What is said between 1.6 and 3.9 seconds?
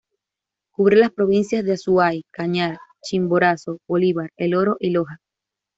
de Azuay, Cañar, Chimborazo,